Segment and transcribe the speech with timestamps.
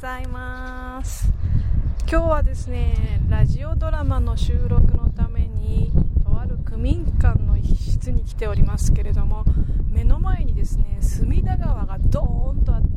[0.00, 1.30] ざいます。
[2.10, 5.92] 今日はですねラジオドラマの収録のために
[6.24, 9.44] とある区民館の一室に来ておりますけれども
[9.90, 12.88] 目の前にですね隅田川がドーンとあって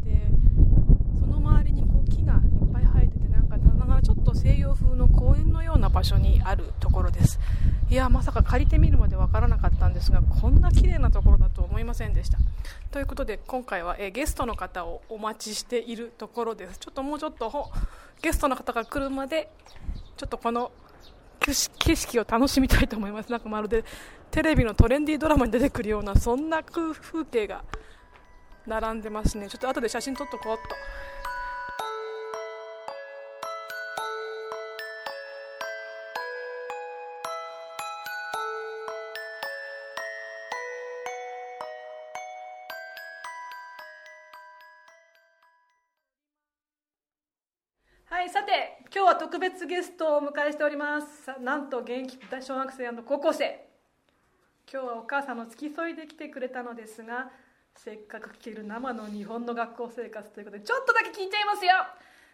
[1.19, 2.39] その周りにこう木がいっ
[2.71, 7.37] ぱい生えててなんかながらちょっと西洋風の公園のような場所にあるところです。
[7.89, 12.39] いやまさか借りてみるまでわからなかったんですがこんな綺麗なところだと思いませんでした。
[12.91, 16.79] ということで今回は、えゲストの方をお待ちしているところです。
[16.79, 17.71] ちょっともうちょっと
[18.21, 19.49] ゲストの方が来るまで
[20.17, 20.71] ちょっとこの
[21.39, 23.31] 景色を楽しみたいと思います。
[23.31, 23.83] なんかまるで
[24.31, 27.63] テレビのトレンディードラマに出てくるようなそんな風風景が
[28.65, 29.47] 並んでますね。
[29.49, 30.75] ちょっと後で写真撮っとこうっと。
[49.13, 51.25] は特別ゲストをお迎えしております。
[51.25, 53.63] さなんと現役小学生高校生。
[54.71, 57.29] 今日はお母さんの付き添いで来てくれたのですが
[57.75, 61.71] せっかく聞ける生の日本の学校生活ということでちょっとだけ聞いちゃいますよ。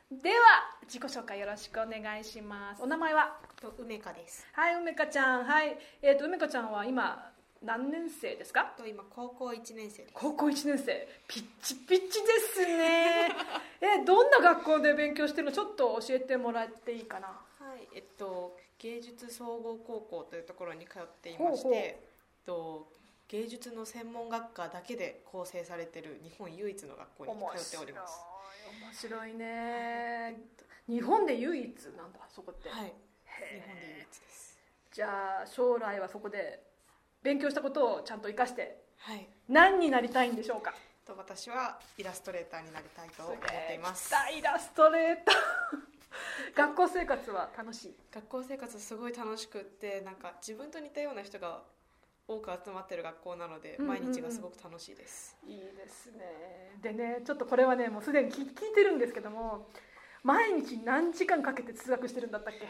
[0.10, 0.36] では
[0.84, 2.82] 自己紹介よろしくお願いします。
[2.82, 3.36] お名前は？
[3.60, 4.48] と梅香です。
[4.54, 5.44] はい梅香ちゃん。
[5.44, 5.78] はい。
[6.02, 7.29] えっ、と梅香ちゃんは今
[7.62, 8.74] 何年生ですか？
[8.78, 11.08] と今高校1年生高校1年生。
[11.28, 13.30] ピッチピッチですね。
[13.82, 15.52] えどんな学校で勉強してるの？
[15.52, 17.28] ちょっと教えてもらっていいかな。
[17.28, 22.88] はいえっと芸術総合高校というところに通っていましてえっと
[23.28, 28.20] 芸術の専門学科だけで構成されている日本唯一の学校に通っております。
[28.82, 30.42] 面白いね。
[30.88, 32.94] 日本で唯一なんだそこって、はい。
[33.26, 34.58] へ日本で唯え一です。
[34.92, 36.64] じゃあ将来はそこで
[37.24, 39.28] 勉強したことをちゃんと生かしてはい。
[39.48, 40.74] 何になりたいんでしょうか？
[41.06, 44.14] と私はイラストレーターになりたいと思っています。
[44.38, 45.36] イラストレーター。
[46.56, 47.96] 学校生活は楽しい？
[48.12, 51.64] 学校生活すごい楽しくってなんか自分と似たような人が
[52.28, 56.78] 多く集まってる学校なので毎日がすごく楽しいです、いいですね。
[56.82, 59.68] でねちょっとこれはねもうすでに聞聞いてるんですけども
[60.24, 62.68] 毎日何時間かけて通学してるんだったっけ？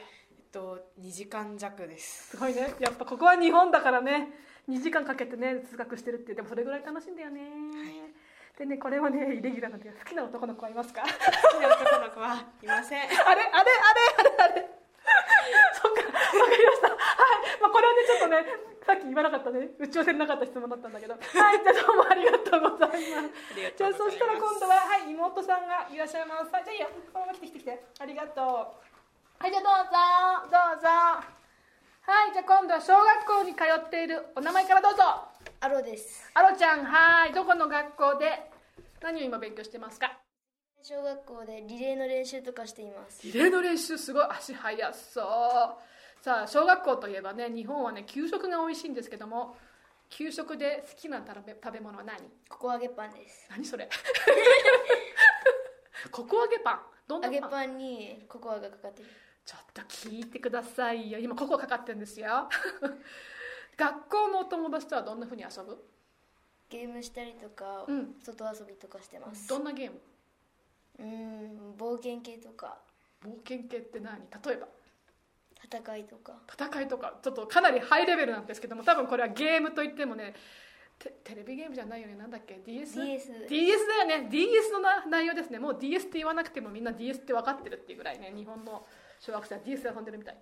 [0.51, 2.29] と2時間弱です。
[2.29, 2.73] すごいね。
[2.79, 4.29] やっぱここは日本だからね。
[4.69, 7.41] 2時間かけてね通学してるってでもそれぐらい楽しいんだよね、
[8.53, 11.01] でねこれはねイレギュラーなんで好きな男の子はいますか？
[11.01, 13.01] 好きな男の子はいません。
[13.09, 13.17] あれ？
[13.17, 13.41] あれ？
[13.49, 13.73] あれ？
[14.13, 14.29] あれ？
[14.37, 14.69] あれ？
[15.73, 16.05] そっか。
[16.05, 16.89] わかりました。
[16.89, 16.97] はい、
[17.61, 18.45] まあ、これはねちょっとね
[18.85, 19.69] さっき言わなかったね。
[19.79, 21.13] 打ち寄せなかった質問だったんだけど。
[21.13, 21.23] はい。
[21.25, 23.57] じゃあどうもありがとうございます。
[23.75, 26.53] じゃあそしたら今度ははい妹さんがいらっしゃいます。
[26.53, 26.63] はい。
[26.63, 26.89] じゃあいいよ。
[27.11, 27.85] このまま来て来て来て。
[27.97, 28.88] ありがとう
[29.39, 29.71] はいじゃあどう
[30.51, 30.51] ぞ。
[30.51, 30.87] どうぞ。
[30.89, 31.23] は
[32.27, 35.03] いじゃあ今度は小学校に通っているお名前からどうぞ。
[35.61, 36.29] アロです。
[36.33, 38.51] アロちゃんはいどこの学校で
[39.01, 40.11] 何を今勉強してますか？
[40.83, 43.25] 小学校でリレーの練習とかしています。
[43.25, 45.23] リレーの練習すごい足速そう。
[46.23, 49.55] さあ小学校といえばね日本はね給食が美味しいんですけども
[50.09, 52.17] 給食で好きな食べ食べ物は何？
[52.49, 53.47] ココ揚げパンです。
[53.49, 53.87] 何それ？
[56.11, 56.81] ココ揚げパン。
[57.07, 59.09] どんな揚げパンにココアがかかってる
[59.49, 61.17] ちょっと聞いてくださいよ。
[61.17, 62.47] 今ココアかかってるんですよ。
[63.75, 65.75] 学校のお友達とはどんなふうに遊ぶ？
[66.69, 68.15] ゲームしたりとか、うん。
[68.21, 69.49] 外遊びとかしてます。
[69.49, 69.99] どんなゲーム？
[70.99, 72.77] うーん冒険系とか。
[73.23, 74.19] 冒険系って何？
[74.19, 74.67] 例えば？
[75.63, 76.39] 戦いとか。
[76.47, 77.17] 戦いとか。
[77.23, 80.35] ちょっとかなりハイレベルなんですけども多分これはゲームといってもね
[80.99, 82.13] テテレビゲームじゃないよね。
[82.13, 83.01] なんだっけ？DS?
[83.03, 84.27] DS DS だよね。
[84.29, 85.57] DS のな内容ですね。
[85.57, 88.85] もう DS って言わなくてもみんな DS って分かってるっていうぐらいね日本の
[89.19, 90.37] 小学生は DS で遊んでるみたい。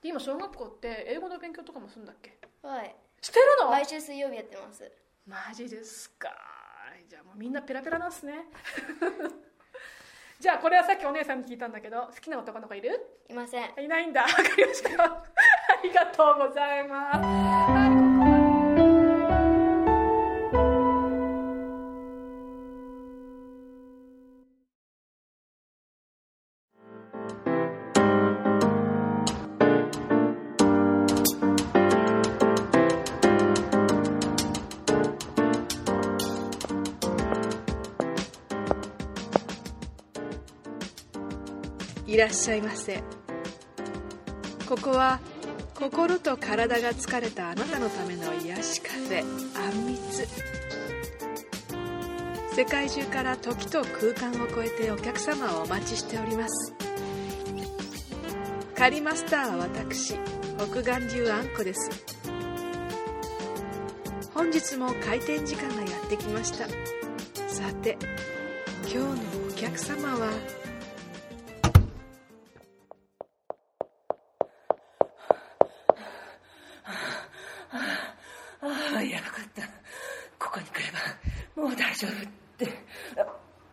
[0.00, 2.38] で今小学校って英語の勉強とかもするんだっけ？
[2.62, 2.94] はい。
[3.20, 3.70] してるの？
[3.70, 4.90] 毎週水曜日やってます。
[5.26, 6.30] マジですか。
[7.08, 8.44] じゃあもうみんなペラペラなんすね。
[10.38, 13.24] じゃあこれはさっきお姉さんに聞いたんだけど好きな男の子いる？
[13.28, 13.74] いません。
[13.84, 14.22] いないんだ。
[14.22, 15.02] わかりました。
[15.04, 15.24] あ
[15.82, 17.12] りがとうございま
[17.84, 17.87] す
[42.08, 43.02] いらっしゃいませ。
[44.66, 45.20] ここは
[45.74, 50.26] 心と体が疲れたあなたのための癒しカフェあんみつ。
[52.56, 56.72] 世界中から時と空間を超えてお客様をお待ちしております。
[58.74, 60.14] カリマスターは私
[60.56, 61.90] 北岸流あんこです。
[64.32, 66.66] 本日も開店時間がやってきました。
[67.48, 67.98] さて
[68.84, 69.12] 今日の
[69.50, 70.30] お客様は
[78.98, 79.62] ああやばかった。
[80.44, 80.82] ここに来れ
[81.56, 82.14] ばもう大丈夫っ
[82.56, 82.68] て。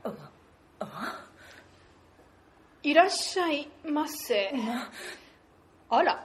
[0.03, 0.13] あ
[0.79, 1.25] あ
[2.83, 4.53] いらっしゃいませ。
[5.89, 6.23] あら。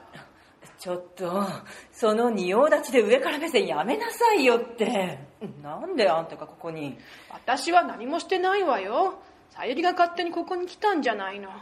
[0.77, 1.43] ちょっと
[1.91, 5.19] その仁王立ちで上から目線やめなさいよって。
[5.63, 6.99] なんであんたがここに？
[7.29, 9.15] 私は何もしてないわよ。
[9.49, 11.49] さゆりが勝手にここに来たんじゃないの。
[11.49, 11.59] 今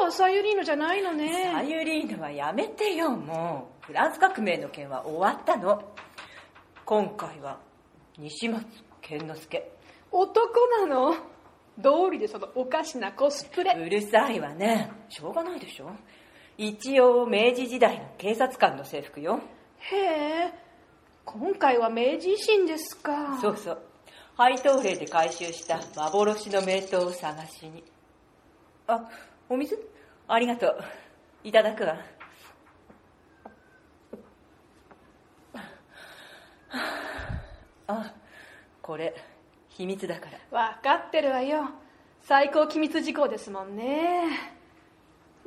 [0.00, 5.82] 日はさゆりーのじゃないのサねユリーヌはやめてよもうフランス革命の件は終わったの。
[6.84, 7.58] 今回は
[8.16, 8.64] 西松
[9.00, 9.68] 健之助。
[10.12, 11.16] 男なの？
[11.76, 13.74] 道理でそのおかしなコスプレ。
[13.74, 14.92] うるさいわね。
[15.08, 15.90] しょうがないでしょ。
[16.56, 19.40] 一応明治時代の警察官の制服よ。
[19.78, 20.54] へえ
[21.24, 23.40] 今回は明治維新ですか。
[23.42, 23.78] そうそう。
[24.36, 27.82] 配当令で回収した幻の名刀を探しに。
[28.86, 29.10] あ
[29.48, 29.76] お水？
[30.28, 30.78] ありがとう。
[31.42, 31.96] いただくわ
[37.90, 38.14] あ
[38.82, 39.14] これ
[39.68, 40.72] 秘密だから。
[40.74, 41.70] 分かってるわよ。
[42.22, 44.24] 最高機密事項ですもんね。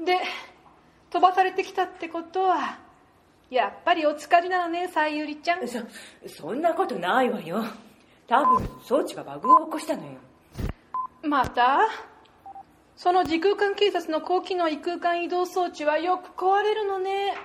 [0.04, 0.18] で
[1.12, 2.80] 飛ばされてきたってことは
[3.50, 5.68] やっぱりお疲れなのねさゆりちゃん。
[5.68, 5.80] そ
[6.28, 7.64] そんなことないわよ。
[8.28, 10.12] 多分装置がバグを起こしたのよ。
[11.22, 11.80] また？
[12.96, 17.36] その時空間警察の高機能異空間移動装置はよく壊れるのね。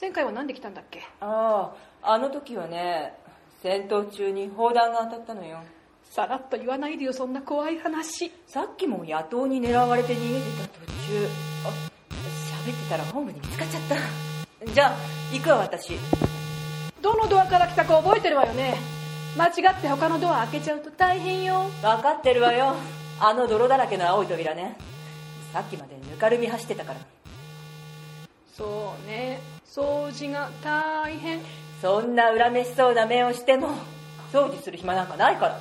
[0.00, 1.02] 前回は何で来たんだっけ？
[1.20, 1.72] あ
[2.02, 3.18] ああの時はね
[3.62, 5.58] 戦闘中に砲弾が当たったのよ。
[6.10, 8.32] さらっと言わないでよそんな怖い話。
[8.46, 11.28] さっきも野党に狙われて逃げてた途中。
[11.66, 11.90] あ
[12.66, 13.82] 喋ってたらホームに見つかっちゃっ
[14.64, 14.72] た。
[14.72, 14.96] じゃあ
[15.32, 15.92] 行くわ私。
[17.02, 18.76] どのドアから来たか覚えてるわよね。
[19.36, 21.70] 間違って他のドア開けちゃうと大変よ。
[21.82, 22.76] 分かってるわよ。
[23.20, 24.76] あの泥だらけの青い扉ね。
[25.52, 27.00] さっきまでぬかるみ走ってたから
[28.56, 29.40] そうね。
[29.66, 31.40] 掃除が大変
[31.80, 33.68] そんな恨めしそうな目をしても
[34.32, 35.60] 掃除する暇なんかないから。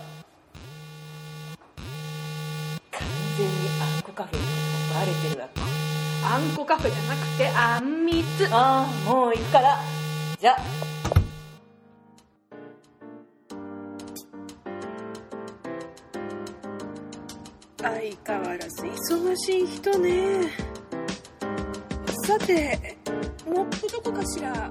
[2.91, 3.01] 完
[3.37, 4.47] 全にあんこカフェのこ
[4.89, 5.61] とがバレてるわけ。
[6.25, 8.47] あんこカフェじゃなくてあんみつ。
[8.51, 9.79] ああもう行くから。
[10.39, 10.59] じゃあ。
[17.81, 17.93] 相
[18.25, 20.49] 変わらず忙しい人ね。
[22.25, 22.97] さて
[23.47, 24.69] モップどこかしら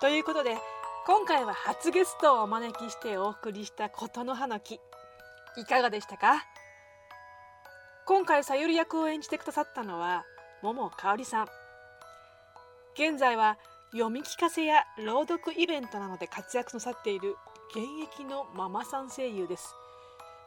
[0.00, 0.56] ということで
[1.08, 4.78] 今回は初ゲストをお招きしてお送りした琴の葉の木
[5.56, 6.44] いかがでしたか？
[8.06, 10.24] 今回さゆり役を演じてくださったのは
[10.62, 11.46] 桃香織さん。
[12.94, 13.58] 現在は
[13.90, 17.34] 読み聞かせや朗読イベントなどで活躍なさっている
[17.70, 19.74] 現役のママさん声優です。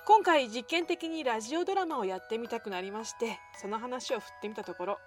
[0.06, 4.98] 今回実験的にラジオドラマをやってみたくなりましてその話を振ってみたところ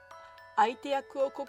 [0.57, 1.47] 相手役を快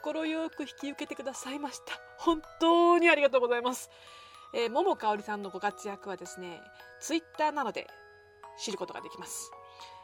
[0.50, 2.05] く引き受けてくださいました。
[2.18, 3.90] 本当にありがとうございます、
[4.54, 6.62] えー、桃香織さんのご活躍はですね
[7.00, 7.88] ツイッターなどで
[8.58, 9.52] 知ることができます。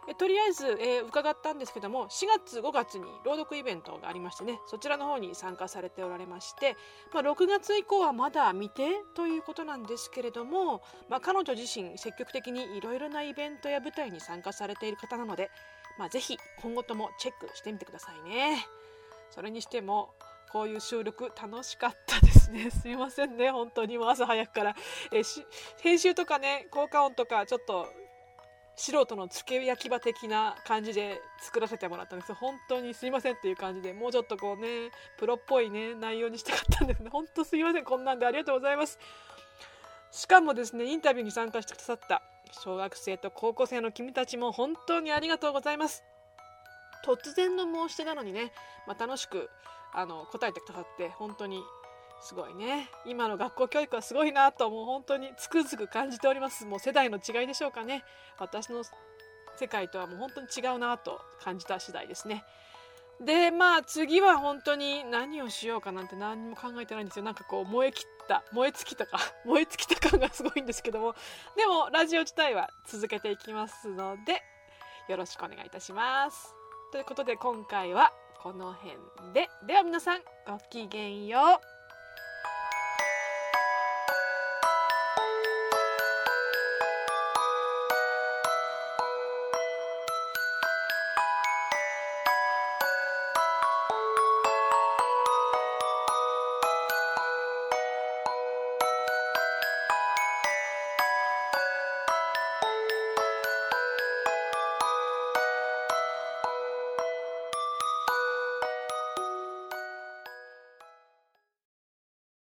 [0.07, 6.75] えとりあえず、えー伺ったんですけども4月5月に朗読イベントがありましてねそちらの方に参加されておられまして、
[7.13, 15.51] まあ、6月以降はまだ未定ということなんですけれども、まあ、彼女自身積極的にいろいろなイベントや舞台に参加されている方なので、
[15.99, 18.65] まあ、ぜひ今後ともチェックしてみてくださいね。
[19.29, 20.13] それにしても
[20.51, 22.69] こういう収録楽しかったですね。
[22.71, 23.51] すいませんね。
[23.51, 24.75] 本当にもう朝早くから、
[25.11, 25.21] え
[25.81, 27.87] 編集とかね効果音とかちょっと
[28.75, 32.33] 素人のつけ焼き場的な感じで作らせてもらったんです。
[32.33, 36.99] 本当にすいませんっていう感じでもうちょっとこうねプロっぽいね内容にしたかったんです。
[37.01, 37.85] ね本当すいません。
[37.85, 38.99] こんなんでありがとうございます。
[40.11, 46.03] しかもですねインタビューに参加してくださった小学生と高校生の君たちも本当にありがとうございます。
[47.05, 48.51] 突然の申し出なのにね、
[48.87, 49.49] まあ、楽しく
[49.93, 51.63] あの答えてくださって本当に
[52.21, 52.89] すごいね。
[53.05, 56.65] 今の学校教育はすごいなともう本当につくづく感じております。
[56.65, 58.03] もう世代の違いでしょうかね。
[58.37, 58.83] 私の
[59.57, 62.43] 世界とはもう本当に違うなと感じた次第ですね。
[63.19, 67.25] でまあ次は本当に何をしようかなんて何も考えてないんですよ。
[67.25, 69.19] なんかこう燃え切った燃え尽きたか。
[69.45, 71.15] 燃え尽きた感がすごいんですけども。
[71.55, 74.41] でもラジオ自体は続けていきますので
[75.07, 76.53] よろしくお願いいたします。
[76.91, 78.97] ということで今回はこの辺
[79.33, 79.49] で。
[79.67, 81.70] では皆さんごきげんよう。